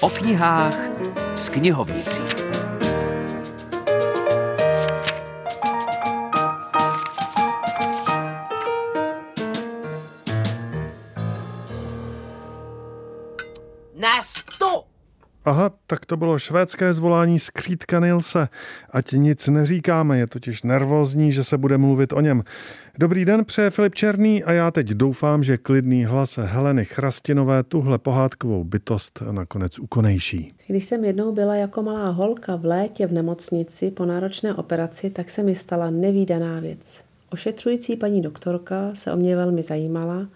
[0.00, 0.76] O knihách
[1.34, 2.22] s knihovnicí.
[13.94, 14.93] Nastup!
[15.46, 18.48] Aha, tak to bylo švédské zvolání skřítka Nilse.
[18.90, 22.42] Ať nic neříkáme, je totiž nervózní, že se bude mluvit o něm.
[22.98, 27.98] Dobrý den, přeje Filip Černý a já teď doufám, že klidný hlas Heleny Chrastinové tuhle
[27.98, 30.54] pohádkovou bytost nakonec ukonejší.
[30.66, 35.30] Když jsem jednou byla jako malá holka v létě v nemocnici po náročné operaci, tak
[35.30, 37.00] se mi stala nevýdaná věc.
[37.30, 40.28] Ošetřující paní doktorka se o mě velmi zajímala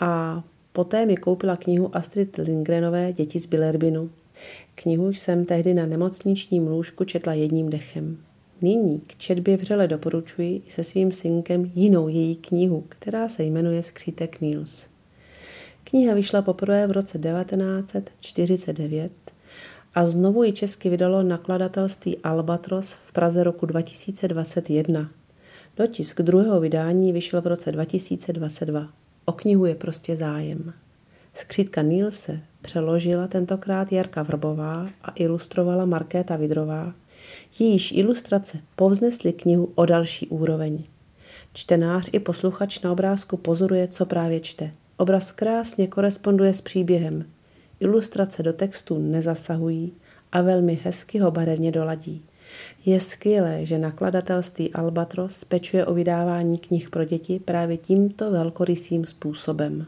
[0.00, 4.10] a poté mi koupila knihu Astrid Lindgrenové Děti z Bilerbinu.
[4.74, 8.18] Knihu jsem tehdy na nemocničním lůžku četla jedním dechem.
[8.62, 14.40] Nyní k četbě vřele doporučuji se svým synkem jinou její knihu, která se jmenuje Skřítek
[14.40, 14.86] Niels.
[15.84, 19.12] Kniha vyšla poprvé v roce 1949
[19.94, 25.10] a znovu ji česky vydalo nakladatelství Albatros v Praze roku 2021.
[25.76, 28.88] Dotisk druhého vydání vyšel v roce 2022.
[29.24, 30.72] O knihu je prostě zájem.
[31.34, 36.92] Skřítka Nilse přeložila tentokrát Jarka Vrbová a ilustrovala Markéta Vidrová.
[37.58, 40.84] Jejíž ilustrace povznesly knihu o další úroveň.
[41.52, 44.70] Čtenář i posluchač na obrázku pozoruje, co právě čte.
[44.96, 47.24] Obraz krásně koresponduje s příběhem.
[47.80, 49.92] Ilustrace do textu nezasahují
[50.32, 52.22] a velmi hezky ho barevně doladí.
[52.84, 59.86] Je skvělé, že nakladatelství Albatros pečuje o vydávání knih pro děti právě tímto velkorysým způsobem.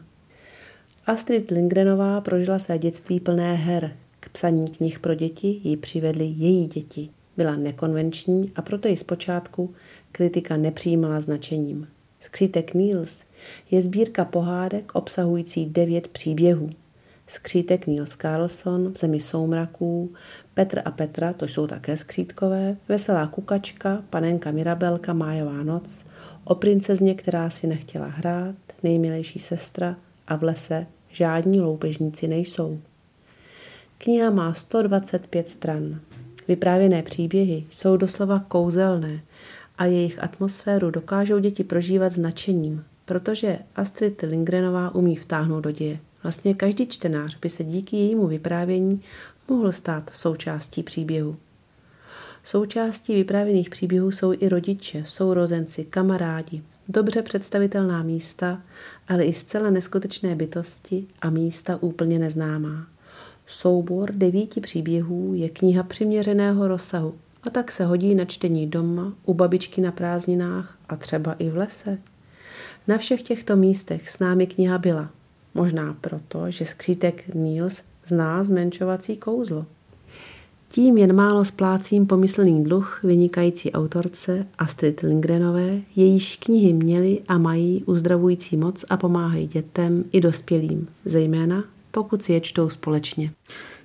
[1.05, 3.91] Astrid Lindgrenová prožila své dětství plné her.
[4.19, 7.09] K psaní knih pro děti ji přivedly její děti.
[7.37, 9.73] Byla nekonvenční a proto ji zpočátku
[10.11, 11.87] kritika nepřijímala značením.
[12.19, 13.23] Skřítek Niels
[13.71, 16.69] je sbírka pohádek obsahující devět příběhů.
[17.27, 20.13] Skřítek Niels Carlson, v zemi soumraků,
[20.53, 26.05] Petr a Petra, to jsou také skřítkové, Veselá kukačka, panenka Mirabelka, Májová noc,
[26.43, 29.95] o princezně, která si nechtěla hrát, nejmilejší sestra
[30.27, 32.79] a v lese žádní loupežníci nejsou.
[33.97, 35.99] Kniha má 125 stran.
[36.47, 39.21] Vyprávěné příběhy jsou doslova kouzelné
[39.77, 45.99] a jejich atmosféru dokážou děti prožívat značením, protože Astrid Lindgrenová umí vtáhnout do děje.
[46.23, 49.01] Vlastně každý čtenář by se díky jejímu vyprávění
[49.47, 51.35] mohl stát součástí příběhu.
[52.43, 58.61] Součástí vyprávěných příběhů jsou i rodiče, sourozenci, kamarádi, dobře představitelná místa,
[59.07, 62.87] ale i zcela neskutečné bytosti a místa úplně neznámá.
[63.47, 69.33] Soubor devíti příběhů je kniha přiměřeného rozsahu a tak se hodí na čtení doma, u
[69.33, 71.97] babičky na prázdninách a třeba i v lese.
[72.87, 75.09] Na všech těchto místech s námi kniha byla.
[75.53, 79.65] Možná proto, že skřítek Niels zná zmenšovací kouzlo.
[80.71, 87.83] Tím jen málo splácím pomyslný dluh vynikající autorce Astrid Lindgrenové, jejíž knihy měly a mají
[87.83, 93.31] uzdravující moc a pomáhají dětem i dospělým, zejména pokud si je čtou společně.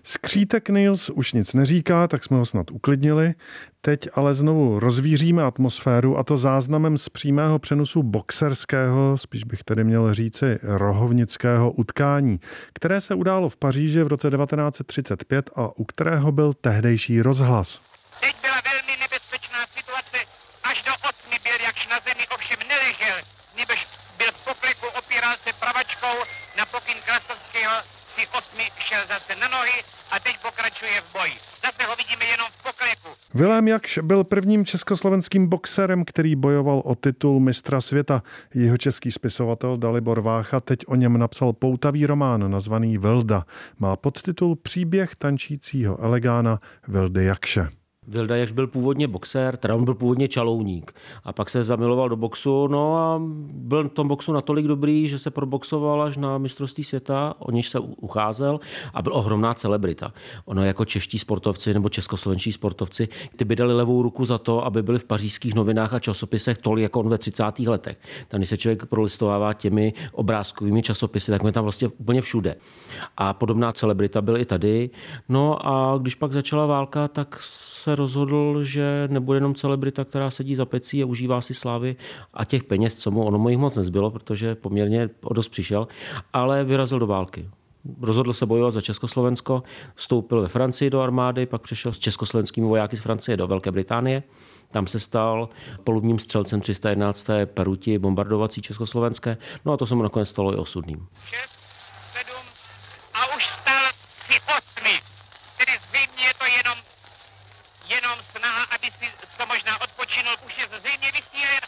[0.08, 3.34] Skřítek Nils už nic neříká, tak jsme ho snad uklidnili.
[3.80, 9.84] Teď ale znovu rozvíříme atmosféru a to záznamem z přímého přenosu boxerského, spíš bych tedy
[9.84, 12.40] měl říci rohovnického utkání,
[12.72, 17.80] které se událo v Paříži v roce 1935 a u kterého byl tehdejší rozhlas.
[18.20, 20.18] Teď byla velmi nebezpečná situace,
[20.64, 23.16] až do osmi byl jakž na zemi ovšem neležel,
[23.58, 23.80] nebož
[24.18, 26.16] byl v pokliku, opíral se pravačkou
[26.58, 29.78] na pokyn Krasovského si osmi šel zase na nohy
[30.12, 31.32] a teď pokračuje v boji.
[31.64, 33.08] Zase ho vidíme jenom v pokleku.
[33.34, 38.22] Vilém Jakš byl prvním československým boxerem, který bojoval o titul mistra světa.
[38.54, 43.44] Jeho český spisovatel Dalibor Vácha teď o něm napsal poutavý román nazvaný Velda.
[43.78, 47.68] Má podtitul Příběh tančícího elegána Vildy Jakše.
[48.08, 50.92] Vilda Jakš byl původně boxer, teda on byl původně čalouník
[51.24, 53.22] a pak se zamiloval do boxu, no a
[53.52, 57.68] byl v tom boxu natolik dobrý, že se proboxoval až na mistrovství světa, o něž
[57.68, 58.60] se ucházel
[58.94, 60.12] a byl ohromná celebrita.
[60.44, 64.82] Ono jako čeští sportovci nebo českoslovenští sportovci, ty by dali levou ruku za to, aby
[64.82, 67.58] byli v pařížských novinách a časopisech tolik jako on ve 30.
[67.58, 67.96] letech.
[68.28, 72.56] Tam, když se člověk prolistovává těmi obrázkovými časopisy, tak je tam vlastně úplně všude.
[73.16, 74.90] A podobná celebrita byl i tady.
[75.28, 80.54] No a když pak začala válka, tak se rozhodl, že nebude jenom celebrita, která sedí
[80.54, 81.96] za pecí a užívá si slávy
[82.34, 85.88] a těch peněz, co mu ono mu jich moc nezbylo, protože poměrně o dost přišel,
[86.32, 87.48] ale vyrazil do války.
[88.00, 89.62] Rozhodl se bojovat za Československo,
[89.94, 94.22] vstoupil ve Francii do armády, pak přešel s československými vojáky z Francie do Velké Británie.
[94.70, 95.48] Tam se stal
[95.84, 97.26] polubním střelcem 311.
[97.44, 99.36] Peruti bombardovací československé.
[99.64, 101.06] No a to se mu nakonec stalo i osudným.
[101.24, 101.55] 6,
[108.32, 109.06] snaha, aby si
[109.36, 111.60] co možná odpočinul, už je zřejmě vysílen.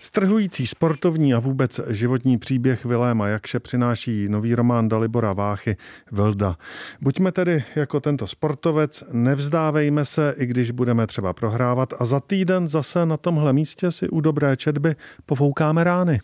[0.00, 5.76] Strhující sportovní a vůbec životní příběh Viléma Jakše přináší nový román Dalibora Váchy
[6.10, 6.56] Velda.
[7.00, 12.68] Buďme tedy jako tento sportovec, nevzdávejme se, i když budeme třeba prohrávat a za týden
[12.68, 14.96] zase na tomhle místě si u dobré četby
[15.26, 16.20] pofoukáme rány.